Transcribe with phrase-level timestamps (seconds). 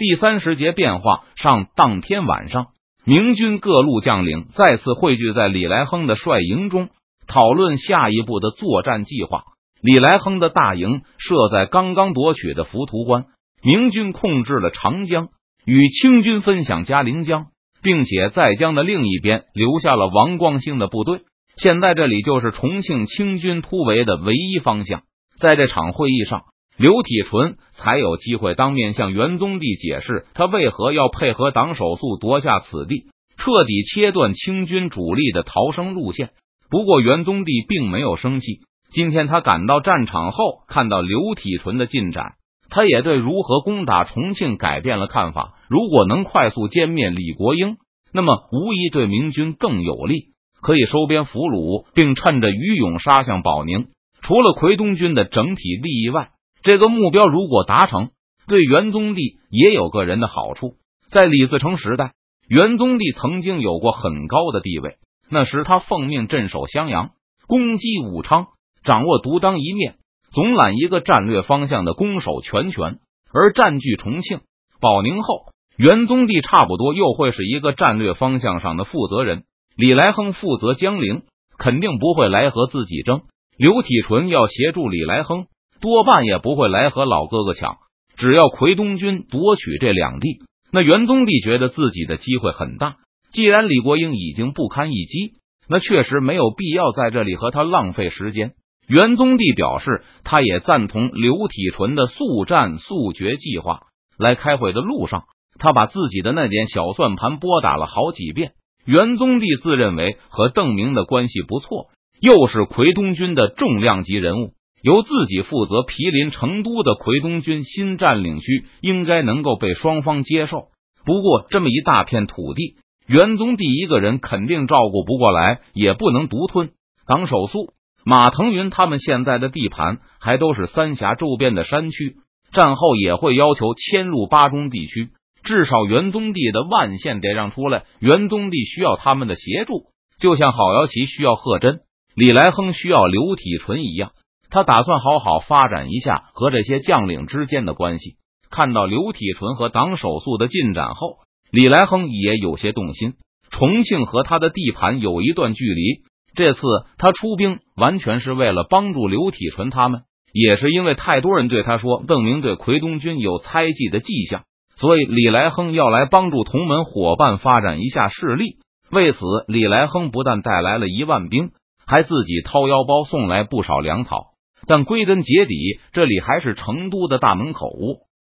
[0.00, 2.68] 第三十节变化上，当天晚上，
[3.04, 6.88] 明军各路将领再次汇聚在李来亨的帅营中，
[7.26, 9.42] 讨论下一步的作战计划。
[9.82, 13.26] 李来亨的大营设在刚刚夺取的浮屠关，
[13.62, 15.28] 明军控制了长江，
[15.66, 17.48] 与清军分享嘉陵江，
[17.82, 21.20] 并且在江的另一边留下了王光兴的部队。
[21.56, 25.02] 现在这里就是重庆清军突围的唯一方向。
[25.38, 26.44] 在这场会议上。
[26.80, 33.04] 刘体纯才有机会当面向元宗帝解释，他为何要配合党手速夺下此地，
[33.36, 36.30] 彻底切断清军主力的逃生路线。
[36.70, 38.60] 不过元宗帝并没有生气。
[38.90, 42.36] 今天他赶到战场后，看到刘体纯的进展，
[42.70, 45.56] 他也对如何攻打重庆改变了看法。
[45.68, 47.76] 如果能快速歼灭李国英，
[48.10, 50.28] 那么无疑对明军更有利，
[50.62, 53.88] 可以收编俘虏，并趁着余勇杀向保宁。
[54.22, 56.30] 除了奎东军的整体利益外，
[56.62, 58.10] 这个目标如果达成，
[58.46, 60.74] 对元宗帝也有个人的好处。
[61.10, 62.12] 在李自成时代，
[62.48, 64.96] 元宗帝曾经有过很高的地位。
[65.30, 67.10] 那时他奉命镇守襄阳，
[67.46, 68.48] 攻击武昌，
[68.82, 69.94] 掌握独当一面、
[70.32, 72.98] 总揽一个战略方向的攻守全权。
[73.32, 74.40] 而占据重庆、
[74.80, 79.44] 保宁后，元宗帝差不多又会是一个战略方向上的负责人。
[79.76, 81.22] 李来亨负责江陵，
[81.56, 83.22] 肯定不会来和自己争。
[83.56, 85.46] 刘体纯要协助李来亨。
[85.80, 87.78] 多半也不会来和老哥哥抢。
[88.16, 92.96] 只要奎东军夺取这两地，那元宗帝觉得自己的机会很大。
[93.32, 95.34] 既然李国英已经不堪一击，
[95.68, 98.52] 那确实没有必要在这里和他浪费时间。
[98.88, 103.82] 元宗帝表示，他也赞同刘体纯的速战速决计划。
[104.18, 105.24] 来开会的路上，
[105.58, 108.52] 他把自己的那点小算盘拨打了好几遍。
[108.84, 111.86] 元宗帝自认为和邓明的关系不错，
[112.20, 114.54] 又是奎东军的重量级人物。
[114.82, 120.68] 由自己负责毗邻成都的奎东军新占领区，应该能够被双方接受。
[121.04, 126.70] 不过，这么一大片土地，元宗帝一个人肯定照顾不过来，也不能独吞。
[127.06, 127.72] 党手速、
[128.04, 132.16] 马腾云他们现在的地盘还都是三峡周边的山区，
[132.52, 135.10] 战后也会要求迁入巴中地区。
[135.42, 139.84] 至少元宗帝的万县得让出来，元宗帝需要他们的协助，
[140.20, 141.80] 就像郝瑶琪需要贺真、
[142.14, 144.12] 李来亨需要刘体纯一样。
[144.50, 148.16] 他打算好好发展一下和这些将领之间的关系。
[148.50, 151.18] 看到刘体纯和党手速的进展后，
[151.52, 153.14] 李来亨也有些动心。
[153.50, 156.02] 重庆和他的地盘有一段距离，
[156.34, 156.60] 这次
[156.98, 160.02] 他出兵完全是为了帮助刘体纯他们，
[160.32, 164.44] 也是因为太多人对他说邓明对奎东军有猜忌的迹象，
[164.76, 168.58] 所以李来亨要来帮助同门伙伴发展一下势力。
[168.90, 171.50] 为此，李来亨不但带来了一万兵，
[171.86, 174.29] 还自己掏腰包送来不少粮草。
[174.70, 177.68] 但归根结底，这里还是成都的大门口。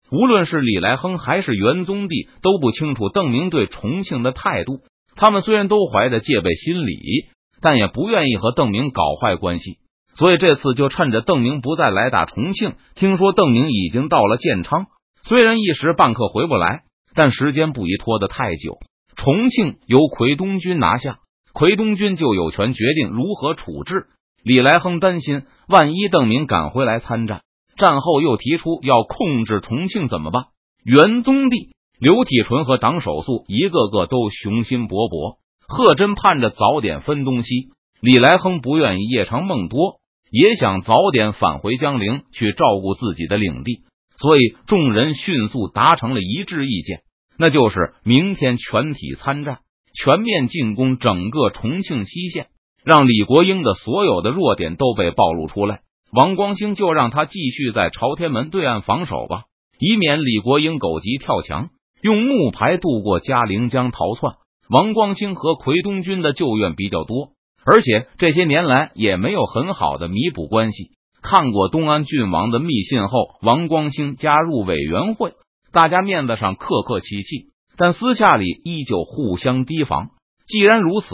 [0.09, 4.79] 无论是李来亨还是元宗帝，都不清楚邓明对重庆的态度。
[5.17, 7.25] 他们虽然都怀着戒备心理，
[7.59, 9.79] 但也不愿意和邓明搞坏关系。
[10.15, 14.85] 所以这次就趁着邓明不再来打重庆，听说邓明已经到了建昌，
[15.23, 16.83] 虽然一时半刻回不来，
[17.13, 18.77] 但时间不宜拖得太久。
[19.17, 21.17] 重庆由奎东军拿下，
[21.51, 24.05] 奎东军就有权决定如何处置。
[24.45, 25.43] 李来亨担心。
[25.67, 27.41] 万一邓明赶回来参战，
[27.75, 30.45] 战后又提出要控制重庆怎么办？
[30.85, 39.99] 元宗帝刘体纯和党手速一个个都雄心勃勃，贺真盼着早点分东西，李来亨不愿意夜长梦多，
[40.31, 43.81] 也想早点返回江陵去照顾自己的领地，
[44.17, 47.01] 所以众人迅速达成了一致意见，
[47.37, 49.59] 那就是明天全体参战，
[49.93, 52.47] 全面进攻整个重庆西线。
[52.87, 59.43] 让李国英的所有的弱点都被暴露出来，王光兴就让他继续在朝天门对岸防守吧，
[59.77, 61.67] 以免李国英狗急跳墙，
[62.01, 64.35] 用木牌渡过嘉陵江逃窜。
[64.69, 67.31] 王光兴和奎东军的旧怨比较多，
[67.65, 70.91] 而且这些年来也没有很好的弥补关系。
[71.21, 75.33] 看过东安郡王的密信后，王光兴加入委员会，
[75.73, 80.11] 大家面子上客客气气，但私下里依旧互相提防。
[80.45, 81.07] 既然如此。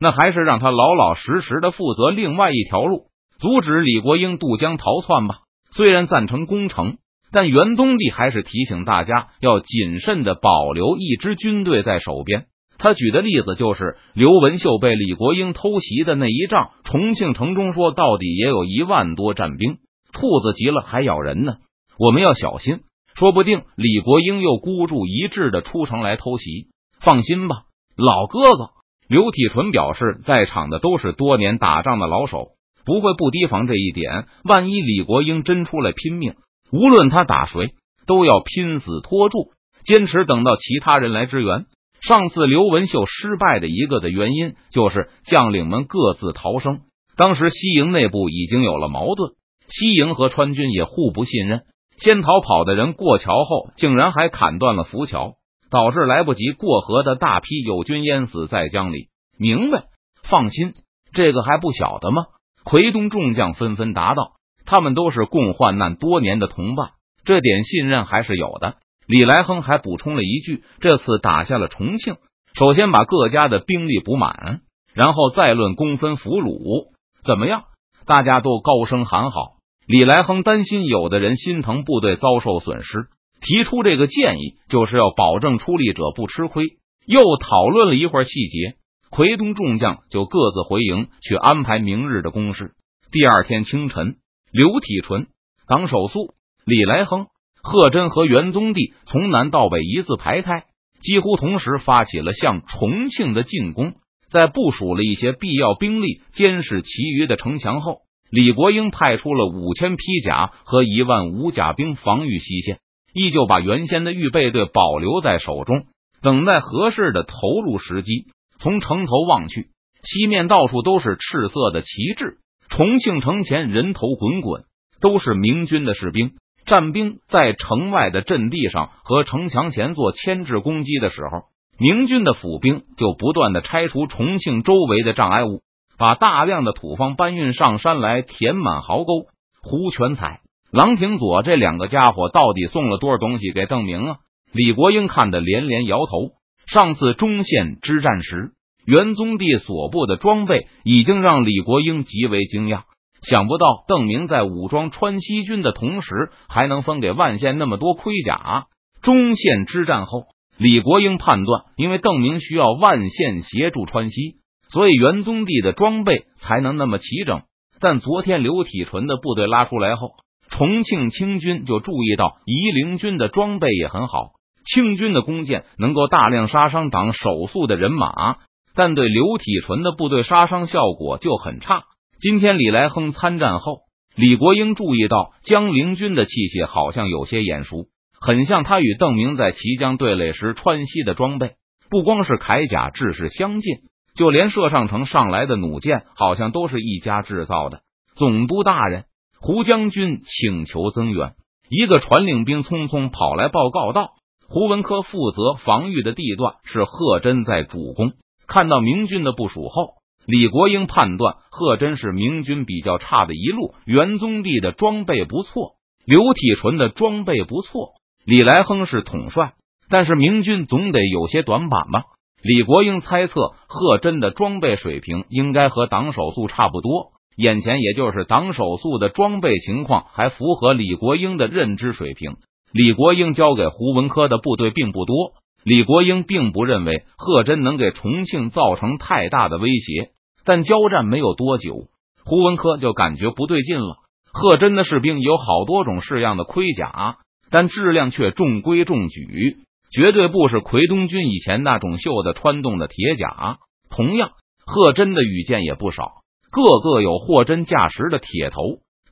[0.00, 3.06] 那还是让他老老实实的负责另外一条路，
[3.38, 5.40] 阻止李国英渡江逃窜吧。
[5.70, 6.98] 虽然赞成攻城，
[7.32, 12.46] 但元宗帝还是提醒大家要谨慎的保留一支军队在手边。
[12.78, 19.78] 他举的例子就是刘文秀被李国英偷袭的那一仗，重庆城中说到底也有一万多战兵，
[20.12, 21.56] 兔子急了还咬人呢。
[21.98, 22.80] 我们要小心，
[23.16, 26.68] 说不定李国英又孤注一掷的出城来偷袭。
[27.00, 27.62] 放心吧，
[27.96, 28.77] 老哥哥。
[29.08, 32.48] 刘体纯表示，在场的都是多年打仗的老手，
[32.84, 34.26] 不会不提防这一点。
[34.44, 36.34] 万一李国英真出来拼命，
[36.70, 37.70] 无论他打谁，
[38.06, 39.52] 都要拼死拖住。
[39.84, 41.64] 坚持等到其他人来支援。
[42.02, 46.80] 上次刘文秀失败的一个的原因，就是将领们各自逃生。
[47.16, 49.32] 当时西营内部已经有了矛盾，
[49.66, 51.62] 西营和川军也互不信任。
[51.96, 55.36] 先逃跑的人过桥后，竟然还砍断了浮桥，
[55.70, 59.08] 导致来不及过河的大批友军淹死在江里。
[59.38, 59.84] 明白？
[60.22, 60.74] 放心，
[61.12, 62.26] 这个还不晓得吗？
[62.64, 64.32] 奎东众将纷纷答道
[64.66, 66.90] ：“他们都是共患难多年的同伴，
[67.24, 68.76] 这点信任还是有的。”
[69.06, 72.16] 李来亨还补充了一句：“这次打下了重庆，
[72.52, 74.60] 首先把各家的兵力补满，
[74.92, 76.90] 然后再论公分俘虏，
[77.24, 77.64] 怎么样？”
[78.04, 79.56] 大家都高声喊好。
[79.86, 83.08] 李来亨担心有的人心疼部队遭受损失，
[83.40, 86.64] 提出这个建议，就是要保证出力者不吃亏。
[87.06, 88.76] 又讨论了一会儿细节，
[89.10, 92.72] 奎东众将就各自回营去安排明日的攻势。
[93.10, 94.16] 第二天清晨，
[94.52, 95.26] 刘体纯、
[95.66, 97.26] 党守素、李来亨。
[97.60, 100.64] 贺真和元宗帝从南到北一字排开，
[101.02, 103.94] 几乎同时发起了向重庆的进攻。
[104.30, 112.78] 在部署了一些必要兵力监视其余的城墙后，李国英派出了五千披甲和一万五甲兵防御西线，
[113.18, 115.86] 依旧把原先的预备队保留在手中，
[116.22, 118.26] 等待合适的投入时机。
[118.60, 119.70] 从城头望去，
[120.02, 122.38] 西面到处都是赤色的旗帜，
[122.68, 124.62] 重庆城前人头滚滚，
[125.00, 126.32] 都是明军的士兵。
[126.64, 131.44] 战兵在城外的阵地上和城墙前做牵制攻击的时候，
[131.78, 135.62] 明军的府兵就不断的拆除重庆周围的障碍物，
[135.96, 139.26] 把大量的土方搬运上山来，填满壕沟。
[139.62, 144.16] 胡全才、郎廷佐这两个家伙到底送了多少东西给邓明啊？
[144.52, 146.32] 李国英看得连连摇头。
[146.66, 148.50] 上次中线之战时，
[148.84, 152.82] 元宗帝所部的装备已经让李国英极为惊讶。
[153.22, 158.66] 想不到邓明在武装川西军的同时，还能分给万县那么多盔甲。
[159.00, 160.26] 中线之战后，
[160.58, 164.36] 李国英判断，因为邓明需要万县协助川西，
[164.68, 167.40] 所以元宗帝的装备才能那么齐整。
[167.80, 170.10] 但昨天刘体纯的部队拉出来后，
[170.50, 174.32] 重庆清军就注意到夷陵军的装备也很好，
[174.64, 178.36] 清军的弓箭能够大量杀伤党手速的人马，
[178.74, 181.84] 但对刘体纯的部队杀伤效果就很差。
[182.20, 183.82] 今天李来亨参战后，
[184.16, 187.86] 李国英注意到江陵军的器械好像有些眼熟，
[188.20, 191.52] 很像他与邓明在齐江对垒时川西的装备。
[191.90, 193.76] 不光是铠甲制式相近，
[194.14, 197.80] 就连射上城上来的弩箭，好像都是一家制造的。
[198.16, 199.04] 总督大人，
[199.40, 201.34] 胡将军请求增援。
[201.70, 204.10] 一个传令兵匆匆跑来报告道
[204.48, 208.12] ：“胡文科负责防御的地段是贺真在主攻，
[208.46, 217.94] 看到明军的部署后。”李国英判断贺真是明军比较差的一路，元宗帝的装备不错，刘体纯的装备不错，
[218.26, 219.54] 李来亨是统帅，
[219.88, 222.04] 但是明军总得有些短板吧？
[222.42, 232.32] 李国英猜测贺真的装备水平应该和党手速差不多，眼前也就是党手速的装备情况还符合李国英的认知水平。
[232.72, 240.10] 李国英交给胡文科的部队并不多，李国英并不认为贺真能给重庆造成太大的威胁。
[240.44, 241.86] 但交战没有多久，
[242.24, 243.98] 胡文科就感觉不对劲了。
[244.32, 247.18] 贺真的士兵有好多种式样的盔甲，
[247.50, 249.58] 但质量却中规中矩，
[249.92, 253.58] 绝对不是奎东军以前那种锈的穿洞的铁甲。
[253.90, 254.32] 同样，
[254.66, 256.12] 贺真的羽箭也不少，
[256.50, 258.60] 个个有货真价实的铁头，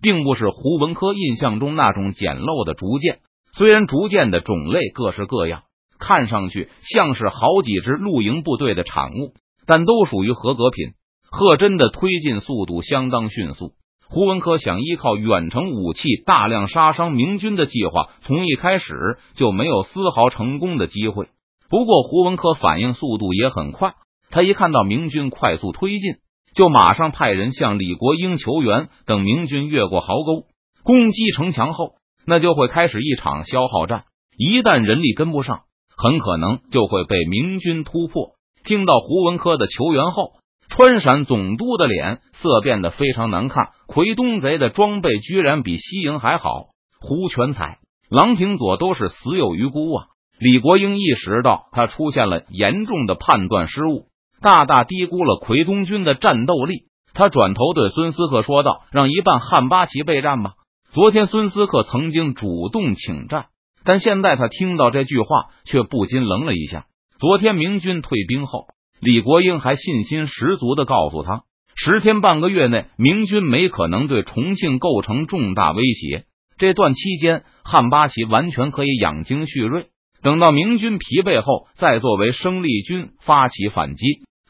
[0.01, 3.19] 并不是胡文科印象中那种简陋的竹箭。
[3.53, 5.63] 虽然竹箭的种类各式各样，
[5.99, 9.35] 看上去像是好几支露营部队的产物，
[9.67, 10.95] 但都属于合格品。
[11.29, 13.73] 贺真的推进速度相当迅速。
[14.09, 21.29] 胡文科想依靠远程武器大量杀伤明军的计划，从一开始就没有丝毫成功的机会。
[21.69, 23.95] 不过，胡文科反应速度也很快，
[24.31, 26.15] 他一看到明军快速推进，
[26.57, 28.89] 就马上派人向李国英求援。
[29.05, 30.47] 等明军越过壕沟，
[30.83, 31.93] 攻击城墙后，
[32.27, 34.07] 那就会开始一场消耗战。
[34.37, 35.61] 一旦人力跟不上，
[35.97, 38.31] 很可能就会被明军突破。
[38.65, 40.33] 听到胡文科的求援后。
[40.69, 43.69] 川陕总督的脸色变得非常难看。
[43.87, 46.65] 奎东贼的装备居然比西营还好，
[47.01, 47.79] 胡全才、
[48.11, 50.07] 郎廷佐都是死有余辜啊！
[50.41, 54.07] 李国英意识到他出现了严重的判断失误，
[54.41, 56.85] 大大低估了奎东军的战斗力。
[57.15, 60.53] 他转头对孙思克说道：“让一半汉八旗备战吧。”
[60.93, 63.47] 昨天孙思克曾经主动请战，
[63.85, 65.27] 但现在他听到这句话
[65.65, 66.87] 却不禁愣了一下。
[67.19, 68.67] 昨天明军退兵后。
[68.99, 71.43] 李国英还信心十足的告诉他，
[71.75, 76.25] 十天半个月内，明军没可能对重庆构成重大威胁。
[76.57, 79.89] 这段期间，汉八旗完全可以养精蓄锐。
[80.23, 84.07] 等到明军疲惫后，再作为生力军发起反击，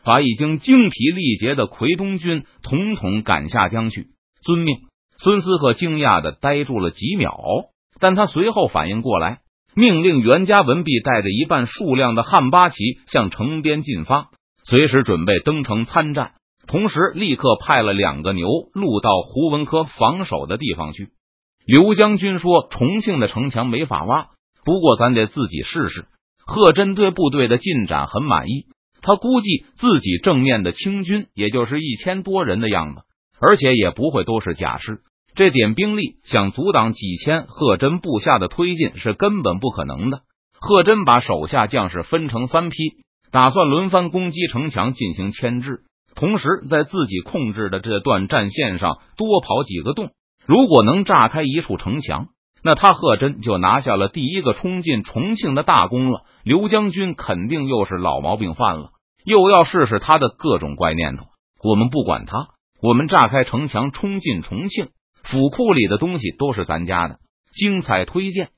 [0.07, 4.07] 把已经精疲力竭的奎东军统统赶下江去。
[4.43, 4.77] 遵命。
[5.19, 7.35] 孙思克惊讶的呆住了几秒，
[7.99, 9.41] 但他随后反应过来，
[9.75, 12.77] 命令袁家文弼带着一半数量的汉八旗
[13.09, 14.29] 向城边进发，
[14.65, 16.33] 随时准备登城参战。
[16.69, 21.09] 同时，立刻派了两个牛录到胡文科防守的地方去。
[21.65, 24.29] 刘将军说：“重庆的城墙没法挖，
[24.65, 26.07] 不过咱得自己试试。”
[26.45, 28.67] 贺真对部队的进展很满意，
[29.03, 33.03] 他估计自己正面的清军也就是一千多人的样子。
[33.39, 35.01] 而且也不会都是假师，
[35.35, 40.23] 这点兵力想阻挡几千贺真部下的推进是根本不可能的。
[40.59, 42.77] 贺真把手下将士分成三批，
[43.31, 45.81] 打算轮番攻击城墙进行牵制，
[46.15, 50.13] 同时在自己控制的这段战线上多跑几个洞。
[50.47, 52.29] 如果能炸开一处城墙，
[52.67, 56.25] 那他贺真就拿下了第一个冲进重庆的大功了。
[56.43, 58.91] 刘将军肯定又是老毛病犯了，
[59.25, 61.27] 又要试试他的各种怪念头。
[61.63, 62.49] 我们不管他。
[62.83, 64.89] 我们炸开城墙，冲进重庆
[65.23, 67.21] 府库里的东西都是咱家的。
[67.55, 68.49] 精彩推荐。